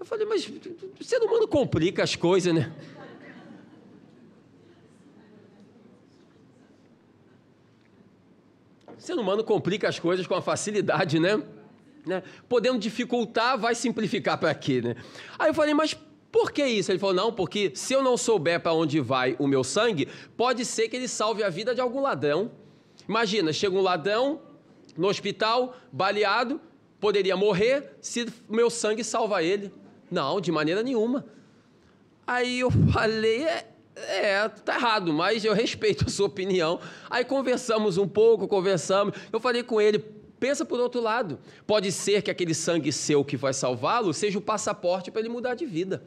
[0.00, 0.50] Eu falei, mas
[1.00, 2.72] o ser humano complica as coisas, né?
[8.98, 11.40] O ser humano complica as coisas com a facilidade, né?
[12.06, 12.22] Né?
[12.48, 14.96] Podendo dificultar, vai simplificar para quê, né?
[15.38, 15.96] Aí eu falei, mas
[16.30, 16.92] por que isso?
[16.92, 20.64] Ele falou, não, porque se eu não souber para onde vai o meu sangue, pode
[20.64, 22.50] ser que ele salve a vida de algum ladrão.
[23.08, 24.40] Imagina, chega um ladrão
[24.96, 26.60] no hospital, baleado,
[27.00, 29.72] poderia morrer se meu sangue salva ele.
[30.10, 31.26] Não, de maneira nenhuma.
[32.26, 33.66] Aí eu falei, é,
[33.96, 36.80] é, tá errado, mas eu respeito a sua opinião.
[37.08, 39.14] Aí conversamos um pouco, conversamos.
[39.32, 40.04] Eu falei com ele,
[40.38, 41.38] Pensa por outro lado.
[41.66, 45.54] Pode ser que aquele sangue seu que vai salvá-lo seja o passaporte para ele mudar
[45.54, 46.02] de vida.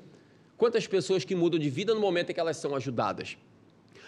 [0.58, 3.38] Quantas pessoas que mudam de vida no momento em que elas são ajudadas?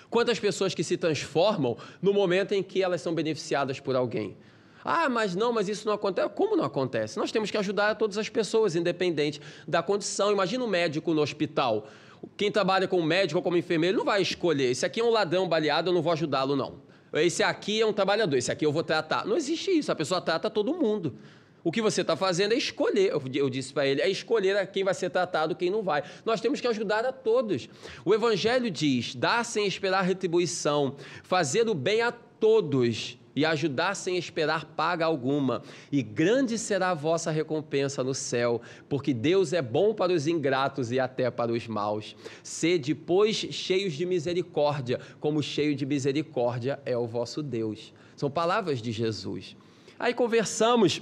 [0.10, 4.36] Quantas pessoas que se transformam no momento em que elas são beneficiadas por alguém?
[4.84, 6.30] Ah, mas não, mas isso não acontece.
[6.36, 7.18] Como não acontece?
[7.18, 10.32] Nós temos que ajudar todas as pessoas, independente da condição.
[10.32, 11.88] Imagina um médico no hospital.
[12.36, 14.72] Quem trabalha como médico ou como enfermeiro não vai escolher.
[14.72, 16.91] Esse aqui é um ladrão baleado, eu não vou ajudá-lo, não.
[17.14, 19.26] Esse aqui é um trabalhador, esse aqui eu vou tratar.
[19.26, 21.16] Não existe isso, a pessoa trata todo mundo.
[21.64, 24.94] O que você está fazendo é escolher, eu disse para ele, é escolher quem vai
[24.94, 26.04] ser tratado, quem não vai.
[26.26, 27.70] Nós temos que ajudar a todos.
[28.04, 34.18] O Evangelho diz: dar sem esperar retribuição, fazer o bem a todos e ajudar sem
[34.18, 39.94] esperar paga alguma, e grande será a vossa recompensa no céu, porque Deus é bom
[39.94, 42.16] para os ingratos e até para os maus.
[42.44, 47.94] Sede, pois, cheios de misericórdia, como cheio de misericórdia é o vosso Deus.
[48.16, 49.56] São palavras de Jesus.
[49.98, 51.02] Aí conversamos,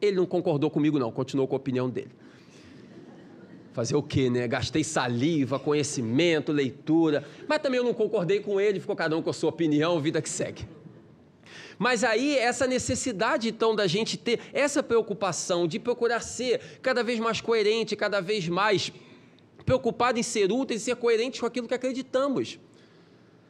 [0.00, 2.10] ele não concordou comigo, não, continuou com a opinião dele.
[3.72, 4.46] Fazer o quê, né?
[4.46, 9.30] Gastei saliva, conhecimento, leitura, mas também eu não concordei com ele, ficou cada um com
[9.30, 10.66] a sua opinião, vida que segue.
[11.82, 17.18] Mas aí, essa necessidade, então, da gente ter essa preocupação de procurar ser cada vez
[17.18, 18.92] mais coerente, cada vez mais
[19.66, 22.56] preocupado em ser útil e ser coerente com aquilo que acreditamos.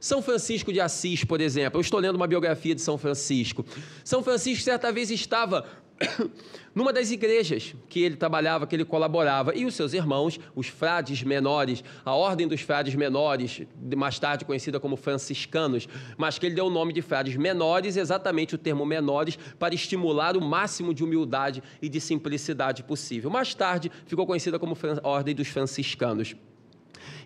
[0.01, 3.67] São Francisco de Assis, por exemplo, eu estou lendo uma biografia de São Francisco.
[4.03, 5.67] São Francisco certa vez estava
[6.75, 11.23] numa das igrejas que ele trabalhava, que ele colaborava, e os seus irmãos, os frades
[11.23, 13.63] menores, a ordem dos frades menores,
[13.97, 18.55] mais tarde conhecida como franciscanos, mas que ele deu o nome de frades menores, exatamente
[18.55, 23.31] o termo menores, para estimular o máximo de humildade e de simplicidade possível.
[23.31, 26.35] Mais tarde ficou conhecida como ordem dos franciscanos.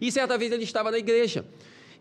[0.01, 1.45] E certa vez ele estava na igreja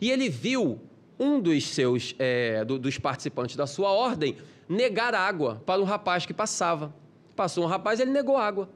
[0.00, 0.80] e ele viu
[1.18, 4.36] um dos seus é, do, dos participantes da sua ordem
[4.68, 6.94] negar água para um rapaz que passava.
[7.34, 8.68] Passou um rapaz, ele negou água.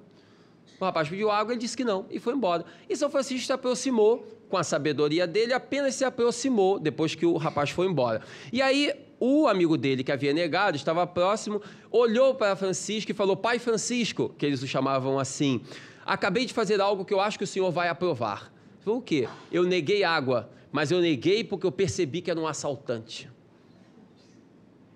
[0.80, 2.64] O rapaz pediu água, ele disse que não e foi embora.
[2.88, 7.36] E São Francisco se aproximou com a sabedoria dele, apenas se aproximou depois que o
[7.36, 8.22] rapaz foi embora.
[8.52, 13.36] E aí o amigo dele que havia negado, estava próximo, olhou para Francisco e falou:
[13.36, 15.60] Pai Francisco, que eles o chamavam assim,
[16.06, 18.50] acabei de fazer algo que eu acho que o senhor vai aprovar.
[18.80, 19.28] Falou o quê?
[19.52, 23.28] Eu neguei água, mas eu neguei porque eu percebi que era um assaltante.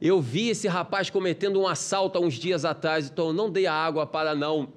[0.01, 3.67] Eu vi esse rapaz cometendo um assalto há uns dias atrás, então eu não dei
[3.67, 4.73] a água para não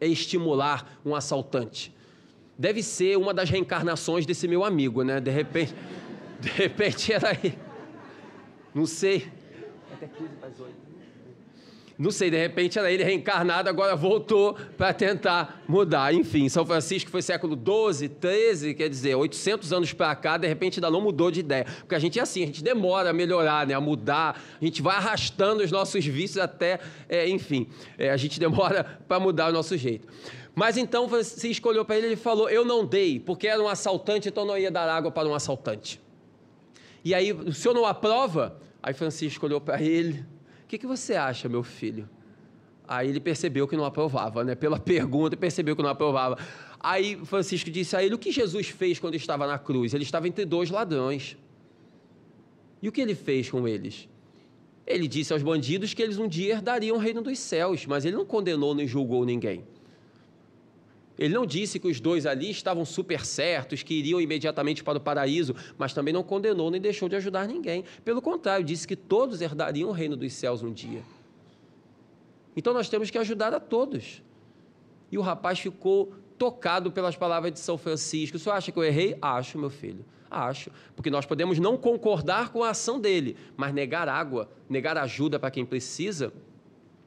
[0.00, 1.92] estimular um assaltante.
[2.56, 5.20] Deve ser uma das reencarnações desse meu amigo, né?
[5.20, 5.74] De repente,
[6.40, 7.58] de repente era ele.
[8.74, 9.28] Não sei.
[9.92, 10.83] Até 15 para as 8.
[11.96, 16.12] Não sei, de repente era ele reencarnado, agora voltou para tentar mudar.
[16.12, 20.78] Enfim, São Francisco foi século 12, 13, quer dizer, 800 anos para cá, de repente
[20.78, 21.64] ainda não mudou de ideia.
[21.78, 24.82] Porque a gente é assim, a gente demora a melhorar, né, a mudar, a gente
[24.82, 29.52] vai arrastando os nossos vícios até, é, enfim, é, a gente demora para mudar o
[29.52, 30.08] nosso jeito.
[30.52, 34.28] Mas então Francisco olhou para ele e falou: Eu não dei, porque era um assaltante,
[34.28, 36.00] então não ia dar água para um assaltante.
[37.04, 38.60] E aí, o senhor não aprova?
[38.82, 40.24] Aí Francisco olhou para ele
[40.74, 42.08] que, que você acha, meu filho?
[42.86, 44.54] Aí ele percebeu que não aprovava, né?
[44.54, 46.38] Pela pergunta, percebeu que não aprovava.
[46.80, 49.94] Aí Francisco disse a ele: O que Jesus fez quando estava na cruz?
[49.94, 51.36] Ele estava entre dois ladrões.
[52.82, 54.08] E o que ele fez com eles?
[54.86, 58.16] Ele disse aos bandidos que eles um dia herdariam o reino dos céus, mas ele
[58.16, 59.64] não condenou nem julgou ninguém.
[61.18, 65.00] Ele não disse que os dois ali estavam super certos, que iriam imediatamente para o
[65.00, 67.84] paraíso, mas também não condenou nem deixou de ajudar ninguém.
[68.04, 71.02] Pelo contrário, disse que todos herdariam o reino dos céus um dia.
[72.56, 74.22] Então nós temos que ajudar a todos.
[75.10, 78.38] E o rapaz ficou tocado pelas palavras de São Francisco.
[78.38, 79.16] Senhor acha que eu errei?
[79.22, 80.04] Acho, meu filho.
[80.30, 80.70] Acho.
[80.96, 85.50] Porque nós podemos não concordar com a ação dele, mas negar água, negar ajuda para
[85.50, 86.32] quem precisa,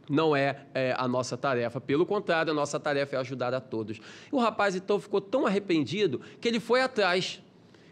[0.10, 1.80] não é, é, a nossa tarefa.
[1.82, 3.98] Pelo contrário, a nossa tarefa é ajudar a todos.
[3.98, 7.42] E o rapaz então ficou tão arrependido que ele foi atrás.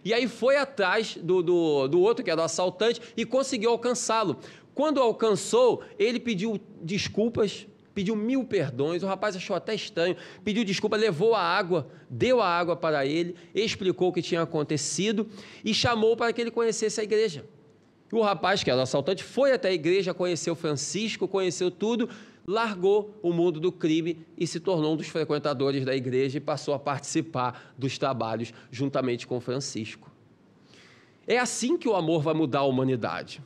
[0.03, 4.37] E aí foi atrás do, do, do outro, que era o assaltante, e conseguiu alcançá-lo.
[4.73, 9.01] Quando alcançou, ele pediu desculpas, pediu mil perdões.
[9.01, 13.35] O rapaz achou até estranho, pediu desculpa, levou a água, deu a água para ele,
[13.55, 15.27] explicou o que tinha acontecido
[15.63, 17.45] e chamou para que ele conhecesse a igreja.
[18.11, 22.09] O rapaz, que era o assaltante, foi até a igreja, conheceu Francisco, conheceu tudo,
[22.47, 26.73] largou o mundo do crime e se tornou um dos frequentadores da igreja e passou
[26.73, 30.11] a participar dos trabalhos juntamente com Francisco.
[31.27, 33.41] É assim que o amor vai mudar a humanidade.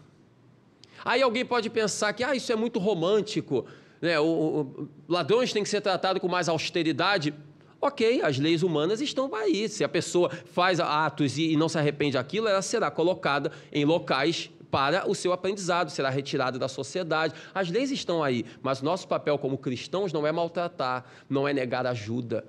[1.04, 3.65] Aí alguém pode pensar que ah, isso é muito romântico,
[4.02, 4.19] né?
[4.19, 7.34] o, o, ladrões têm que ser tratados com mais austeridade.
[7.82, 9.70] Ok, as leis humanas estão aí.
[9.70, 14.50] Se a pessoa faz atos e não se arrepende daquilo, ela será colocada em locais
[14.70, 17.34] para o seu aprendizado, será retirada da sociedade.
[17.54, 21.88] As leis estão aí, mas nosso papel como cristãos não é maltratar, não é negar
[21.88, 22.46] ajuda,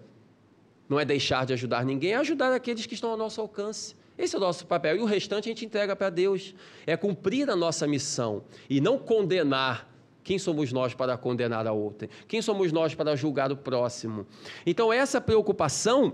[0.88, 3.94] não é deixar de ajudar ninguém, é ajudar aqueles que estão ao nosso alcance.
[4.18, 4.96] Esse é o nosso papel.
[4.96, 6.54] E o restante a gente entrega para Deus.
[6.86, 9.88] É cumprir a nossa missão e não condenar.
[10.22, 12.08] Quem somos nós para condenar a outra?
[12.28, 14.26] Quem somos nós para julgar o próximo?
[14.66, 16.12] Então, essa preocupação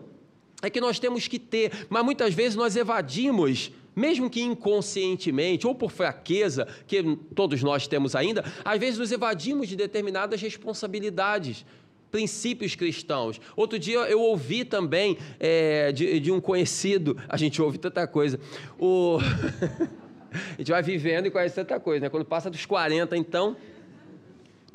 [0.62, 5.74] é que nós temos que ter, mas muitas vezes nós evadimos mesmo que inconscientemente ou
[5.74, 7.02] por fraqueza, que
[7.34, 11.64] todos nós temos ainda, às vezes nos evadimos de determinadas responsabilidades
[12.10, 13.40] princípios cristãos.
[13.56, 18.38] Outro dia eu ouvi também é, de, de, um conhecido, a gente ouve tanta coisa,
[18.78, 19.18] o...
[20.30, 22.10] a gente vai vivendo e conhece tanta coisa, né?
[22.10, 23.56] Quando passa dos 40, então,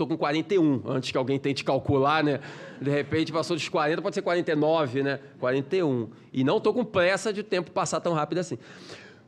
[0.02, 2.40] estou com 41, antes que alguém tente calcular, né?
[2.82, 5.20] De repente passou dos 40, pode ser 49, né?
[5.40, 6.10] 41.
[6.34, 8.58] E não estou com pressa de o tempo passar tão rápido assim.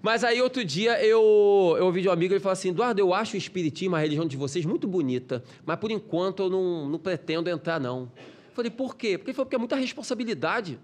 [0.02, 3.14] Mas aí outro dia eu, eu ouvi de um amigo, ele falou assim, Eduardo, eu
[3.14, 7.00] acho o Espiritismo, a religião de vocês, muito bonita, mas por enquanto eu não, não
[7.00, 8.12] pretendo entrar, não.
[8.18, 9.18] Eu falei, por quê?
[9.18, 10.78] Porque ele falou, porque é muita responsabilidade.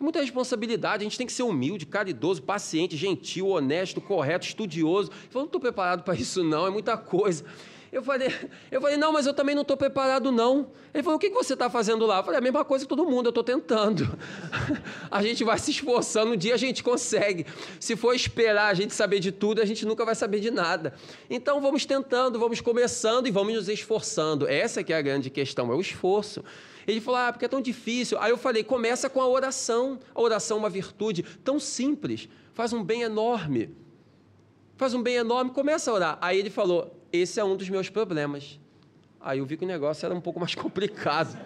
[0.00, 5.10] Muita responsabilidade, a gente tem que ser humilde, caridoso, paciente, gentil, honesto, correto, estudioso.
[5.10, 7.44] Ele falou, não estou preparado para isso, não, é muita coisa.
[7.96, 8.28] Eu falei,
[8.70, 10.70] eu falei, não, mas eu também não estou preparado, não.
[10.92, 12.18] Ele falou, o que você está fazendo lá?
[12.18, 14.18] Eu falei, a mesma coisa que todo mundo, eu estou tentando.
[15.10, 17.46] a gente vai se esforçando, um dia a gente consegue.
[17.80, 20.92] Se for esperar a gente saber de tudo, a gente nunca vai saber de nada.
[21.30, 24.46] Então vamos tentando, vamos começando e vamos nos esforçando.
[24.46, 26.44] Essa que é a grande questão, é o esforço.
[26.86, 28.18] Ele falou, ah, porque é tão difícil.
[28.20, 29.98] Aí eu falei, começa com a oração.
[30.14, 33.74] A oração é uma virtude tão simples, faz um bem enorme.
[34.76, 36.18] Faz um bem enorme, começa a orar.
[36.20, 38.58] Aí ele falou, esse é um dos meus problemas.
[39.20, 41.36] Aí eu vi que o negócio era um pouco mais complicado.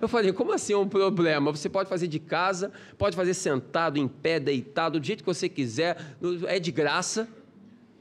[0.00, 1.50] Eu falei, como assim é um problema?
[1.50, 5.48] Você pode fazer de casa, pode fazer sentado, em pé, deitado, do jeito que você
[5.48, 5.96] quiser,
[6.46, 7.28] é de graça,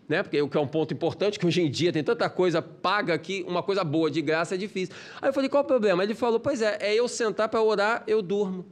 [0.07, 0.21] né?
[0.21, 3.17] Porque o que é um ponto importante, que hoje em dia tem tanta coisa paga
[3.17, 4.93] que uma coisa boa de graça é difícil.
[5.21, 6.03] Aí eu falei, qual o problema?
[6.03, 8.65] Ele falou, pois é, é eu sentar para orar, eu durmo.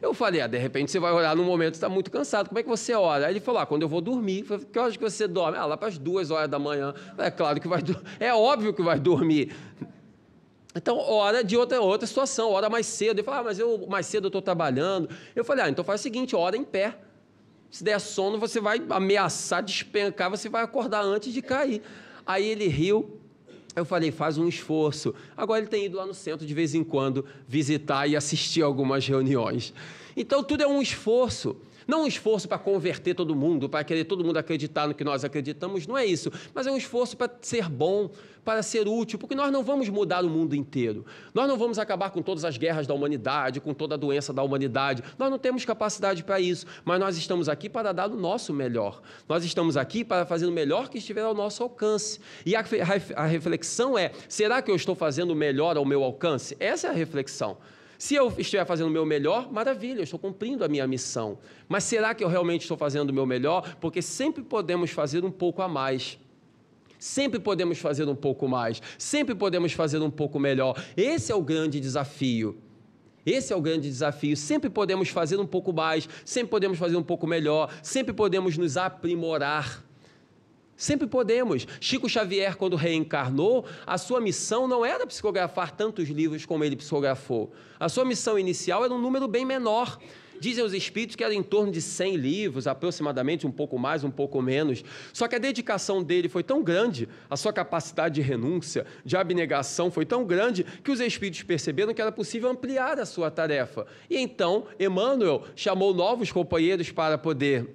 [0.00, 2.48] Eu falei, ah, de repente você vai orar num momento que está muito cansado.
[2.48, 3.26] Como é que você ora?
[3.26, 4.44] Aí ele falou, ah, quando eu vou dormir.
[4.44, 5.58] Falei, que horas que você dorme?
[5.58, 6.94] Ah, lá para as duas horas da manhã.
[7.16, 7.82] É claro que vai
[8.20, 9.54] É óbvio que vai dormir.
[10.74, 13.18] Então, hora de outra, outra situação, hora mais cedo.
[13.18, 15.08] Ele falou, ah, mas eu mais cedo eu estou trabalhando.
[15.34, 16.96] Eu falei, ah, então faz o seguinte, hora em pé.
[17.70, 21.82] Se der sono, você vai ameaçar, despencar, você vai acordar antes de cair.
[22.24, 23.20] Aí ele riu,
[23.78, 25.14] eu falei, faz um esforço.
[25.36, 29.06] Agora ele tem ido lá no centro de vez em quando visitar e assistir algumas
[29.06, 29.72] reuniões.
[30.16, 31.56] Então tudo é um esforço.
[31.88, 35.24] Não um esforço para converter todo mundo, para querer todo mundo acreditar no que nós
[35.24, 36.30] acreditamos, não é isso.
[36.52, 38.10] Mas é um esforço para ser bom,
[38.44, 41.06] para ser útil, porque nós não vamos mudar o mundo inteiro.
[41.32, 44.42] Nós não vamos acabar com todas as guerras da humanidade, com toda a doença da
[44.42, 45.02] humanidade.
[45.18, 49.00] Nós não temos capacidade para isso, mas nós estamos aqui para dar o nosso melhor.
[49.26, 52.20] Nós estamos aqui para fazer o melhor que estiver ao nosso alcance.
[52.44, 52.62] E a,
[53.16, 56.54] a, reflexão é: será que eu estou fazendo o melhor ao meu alcance?
[56.60, 57.56] Essa é a reflexão.
[57.98, 61.36] Se eu estiver fazendo o meu melhor, maravilha, eu estou cumprindo a minha missão.
[61.68, 63.76] Mas será que eu realmente estou fazendo o meu melhor?
[63.80, 66.16] Porque sempre podemos fazer um pouco a mais.
[66.96, 68.80] Sempre podemos fazer um pouco mais.
[68.96, 70.80] Sempre podemos fazer um pouco melhor.
[70.96, 72.56] Esse é o grande desafio.
[73.26, 74.36] Esse é o grande desafio.
[74.36, 78.76] Sempre podemos fazer um pouco mais, sempre podemos fazer um pouco melhor, sempre podemos nos
[78.76, 79.84] aprimorar.
[80.78, 81.66] Sempre podemos.
[81.80, 87.52] Chico Xavier, quando reencarnou, a sua missão não era psicografar tantos livros como ele psicografou.
[87.80, 89.98] A sua missão inicial era um número bem menor.
[90.40, 94.10] Dizem os espíritos que era em torno de 100 livros, aproximadamente, um pouco mais, um
[94.10, 94.84] pouco menos.
[95.12, 99.90] Só que a dedicação dele foi tão grande, a sua capacidade de renúncia, de abnegação
[99.90, 103.84] foi tão grande, que os espíritos perceberam que era possível ampliar a sua tarefa.
[104.08, 107.74] E então, Emmanuel chamou novos companheiros para poder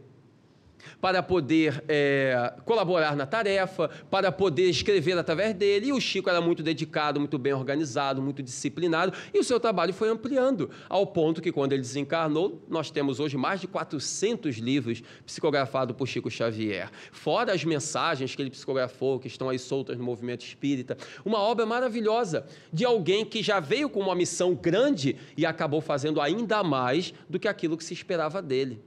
[1.00, 5.88] para poder é, colaborar na tarefa, para poder escrever através dele.
[5.88, 9.94] E o Chico era muito dedicado, muito bem organizado, muito disciplinado, e o seu trabalho
[9.94, 15.04] foi ampliando, ao ponto que, quando ele desencarnou, nós temos hoje mais de 400 livros
[15.26, 20.04] psicografados por Chico Xavier, fora as mensagens que ele psicografou, que estão aí soltas no
[20.04, 20.98] movimento espírita.
[21.26, 26.22] Uma obra maravilhosa de alguém que já veio com uma missão grande e acabou fazendo
[26.22, 28.82] ainda mais do que aquilo que se esperava dele.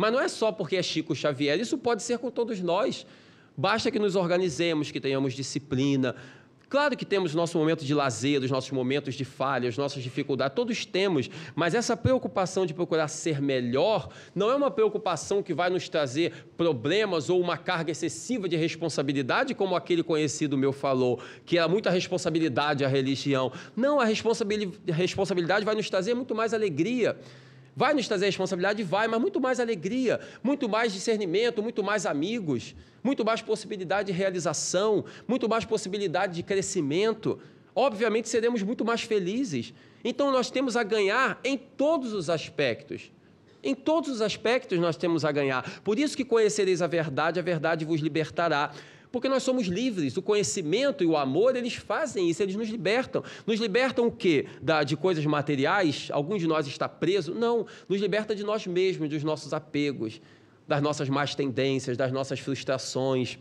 [0.00, 3.06] Mas não é só porque é Chico Xavier, isso pode ser com todos nós.
[3.54, 6.16] Basta que nos organizemos, que tenhamos disciplina.
[6.70, 10.54] Claro que temos nosso momento de lazer, os nossos momentos de falha, as nossas dificuldades,
[10.54, 15.68] todos temos, mas essa preocupação de procurar ser melhor não é uma preocupação que vai
[15.68, 21.58] nos trazer problemas ou uma carga excessiva de responsabilidade, como aquele conhecido meu falou, que
[21.58, 23.52] era muita responsabilidade a religião.
[23.76, 27.18] Não, a responsabilidade vai nos trazer muito mais alegria.
[27.74, 28.82] Vai nos trazer responsabilidade?
[28.82, 34.18] Vai, mas muito mais alegria, muito mais discernimento, muito mais amigos, muito mais possibilidade de
[34.18, 37.38] realização, muito mais possibilidade de crescimento.
[37.74, 39.72] Obviamente seremos muito mais felizes.
[40.04, 43.10] Então nós temos a ganhar em todos os aspectos.
[43.62, 45.80] Em todos os aspectos nós temos a ganhar.
[45.82, 48.72] Por isso que conhecereis a verdade, a verdade vos libertará.
[49.12, 53.24] Porque nós somos livres, o conhecimento e o amor, eles fazem isso, eles nos libertam.
[53.44, 54.46] Nos libertam o quê?
[54.62, 56.08] Da, de coisas materiais?
[56.12, 57.34] Algum de nós está preso?
[57.34, 60.20] Não, nos liberta de nós mesmos, dos nossos apegos,
[60.66, 63.36] das nossas más tendências, das nossas frustrações.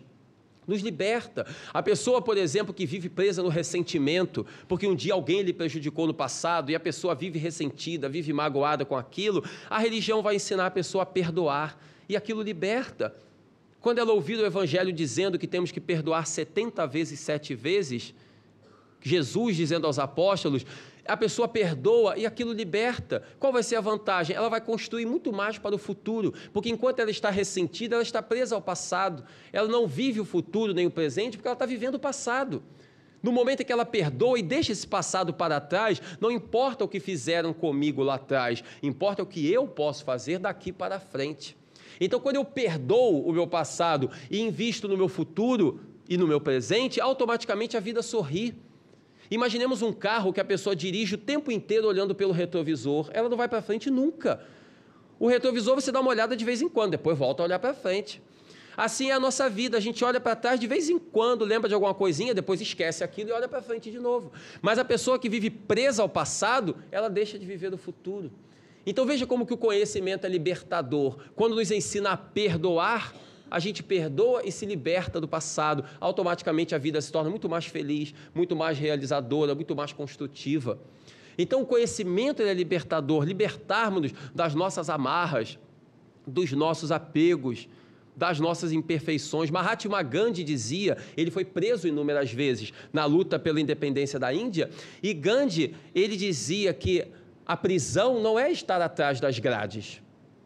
[0.69, 1.47] Nos liberta.
[1.73, 6.05] A pessoa, por exemplo, que vive presa no ressentimento, porque um dia alguém lhe prejudicou
[6.05, 10.67] no passado e a pessoa vive ressentida, vive magoada com aquilo, a religião vai ensinar
[10.67, 11.75] a pessoa a perdoar
[12.07, 13.15] e aquilo liberta.
[13.81, 18.13] Quando ela ouvir o Evangelho dizendo que temos que perdoar 70 vezes, sete vezes,
[19.01, 20.63] Jesus dizendo aos apóstolos,
[21.05, 23.23] a pessoa perdoa e aquilo liberta.
[23.39, 24.35] Qual vai ser a vantagem?
[24.35, 28.21] Ela vai construir muito mais para o futuro, porque enquanto ela está ressentida, ela está
[28.21, 29.23] presa ao passado.
[29.51, 32.63] Ela não vive o futuro nem o presente, porque ela está vivendo o passado.
[33.21, 36.87] No momento em que ela perdoa e deixa esse passado para trás, não importa o
[36.87, 41.57] que fizeram comigo lá atrás, importa o que eu posso fazer daqui para frente.
[41.99, 46.39] Então, quando eu perdoo o meu passado e invisto no meu futuro e no meu
[46.39, 48.55] presente, automaticamente a vida sorri.
[49.31, 53.37] Imaginemos um carro que a pessoa dirige o tempo inteiro olhando pelo retrovisor, ela não
[53.37, 54.41] vai para frente nunca.
[55.19, 57.73] O retrovisor você dá uma olhada de vez em quando, depois volta a olhar para
[57.73, 58.21] frente.
[58.75, 61.67] Assim é a nossa vida, a gente olha para trás de vez em quando, lembra
[61.67, 64.31] de alguma coisinha, depois esquece aquilo e olha para frente de novo.
[64.61, 68.31] Mas a pessoa que vive presa ao passado, ela deixa de viver o futuro.
[68.85, 71.17] Então veja como que o conhecimento é libertador.
[71.35, 73.13] Quando nos ensina a perdoar,
[73.49, 75.83] a gente perdoa e se liberta do passado.
[75.99, 80.79] Automaticamente a vida se torna muito mais feliz, muito mais realizadora, muito mais construtiva.
[81.37, 85.57] Então o conhecimento é libertador, libertarmos-nos das nossas amarras,
[86.27, 87.67] dos nossos apegos,
[88.15, 89.49] das nossas imperfeições.
[89.49, 94.69] Mahatma Gandhi dizia, ele foi preso inúmeras vezes na luta pela independência da Índia,
[95.01, 97.07] e Gandhi, ele dizia que
[97.45, 100.01] a prisão não é estar atrás das grades.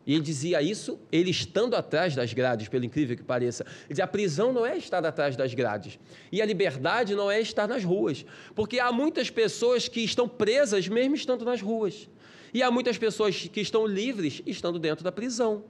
[0.06, 3.64] E ele dizia isso, ele estando atrás das grades, pelo incrível que pareça.
[3.64, 5.98] Ele dizia, a prisão não é estar atrás das grades.
[6.32, 8.26] E a liberdade não é estar nas ruas.
[8.54, 12.10] Porque há muitas pessoas que estão presas mesmo estando nas ruas.
[12.54, 15.64] E há muitas pessoas que estão livres estando dentro da prisão.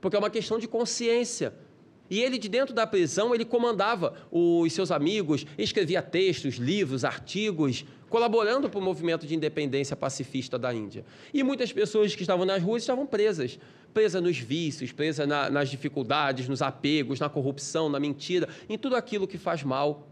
[0.00, 1.54] Porque é uma questão de consciência.
[2.10, 7.84] E ele, de dentro da prisão, ele comandava os seus amigos, escrevia textos, livros, artigos,
[8.14, 11.04] colaborando para o movimento de independência pacifista da Índia.
[11.32, 13.58] E muitas pessoas que estavam nas ruas estavam presas
[13.92, 18.94] presa nos vícios, presa na, nas dificuldades, nos apegos, na corrupção, na mentira, em tudo
[18.94, 20.06] aquilo que faz mal.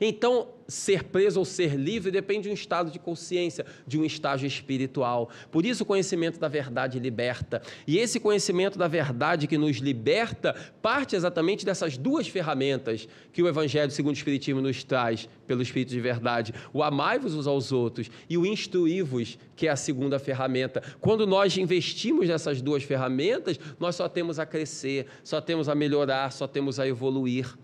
[0.00, 4.46] Então, ser preso ou ser livre depende de um estado de consciência, de um estágio
[4.46, 5.30] espiritual.
[5.50, 7.62] Por isso, o conhecimento da verdade liberta.
[7.86, 13.48] E esse conhecimento da verdade que nos liberta parte exatamente dessas duas ferramentas que o
[13.48, 18.10] Evangelho, segundo o Espiritismo, nos traz pelo Espírito de verdade: o amai-vos uns aos outros
[18.28, 20.82] e o instruí-vos, que é a segunda ferramenta.
[21.00, 26.30] Quando nós investimos nessas duas ferramentas, nós só temos a crescer, só temos a melhorar,
[26.30, 27.56] só temos a evoluir.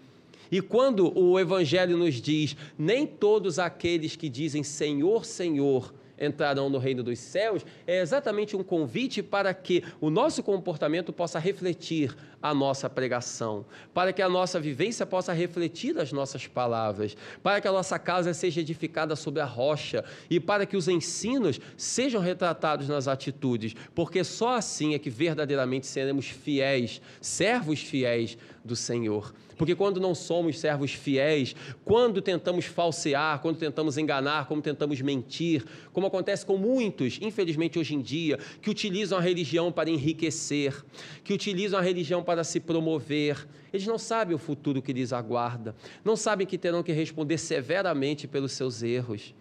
[0.55, 6.79] E quando o Evangelho nos diz: nem todos aqueles que dizem Senhor, Senhor entrarão no
[6.79, 12.55] reino dos céus, é exatamente um convite para que o nosso comportamento possa refletir a
[12.55, 17.73] nossa pregação, para que a nossa vivência possa refletir as nossas palavras, para que a
[17.73, 23.09] nossa casa seja edificada sobre a rocha e para que os ensinos sejam retratados nas
[23.09, 29.35] atitudes, porque só assim é que verdadeiramente seremos fiéis, servos fiéis do Senhor.
[29.57, 35.65] Porque quando não somos servos fiéis, quando tentamos falsear, quando tentamos enganar, como tentamos mentir,
[35.93, 40.85] como acontece com muitos, infelizmente hoje em dia, que utilizam a religião para enriquecer,
[41.23, 45.75] que utilizam a religião para se promover, eles não sabem o futuro que lhes aguarda,
[46.05, 49.35] não sabem que terão que responder severamente pelos seus erros.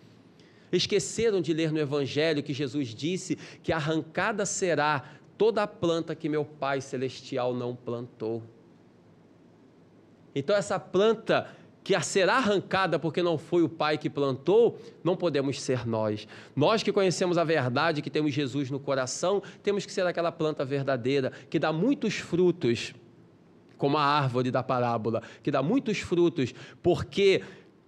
[0.71, 6.27] Esqueceram de ler no Evangelho que Jesus disse que arrancada será toda a planta que
[6.27, 8.41] meu Pai Celestial não plantou.
[10.35, 11.47] Então, essa planta
[11.83, 16.27] que será arrancada porque não foi o Pai que plantou, não podemos ser nós.
[16.55, 20.63] Nós que conhecemos a verdade, que temos Jesus no coração, temos que ser aquela planta
[20.63, 22.93] verdadeira, que dá muitos frutos,
[23.77, 27.41] como a árvore da parábola, que dá muitos frutos, porque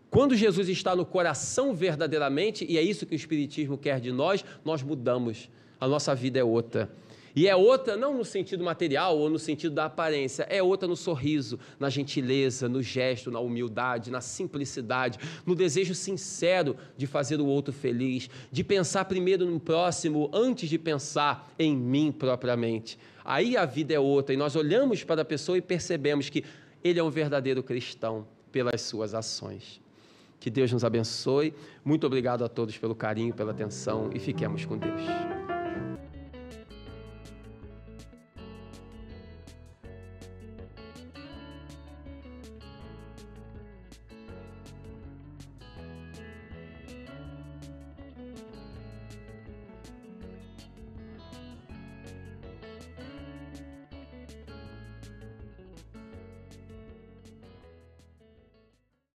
[0.09, 4.43] quando Jesus está no coração verdadeiramente, e é isso que o Espiritismo quer de nós,
[4.63, 6.89] nós mudamos, a nossa vida é outra.
[7.35, 10.95] E é outra não no sentido material ou no sentido da aparência, é outra no
[10.95, 17.45] sorriso, na gentileza, no gesto, na humildade, na simplicidade, no desejo sincero de fazer o
[17.45, 22.97] outro feliz, de pensar primeiro no próximo antes de pensar em mim propriamente.
[23.25, 26.45] Aí a vida é outra e nós olhamos para a pessoa e percebemos que
[26.81, 29.81] ele é um verdadeiro cristão pelas suas ações.
[30.39, 31.53] Que Deus nos abençoe.
[31.83, 35.01] Muito obrigado a todos pelo carinho, pela atenção e fiquemos com Deus.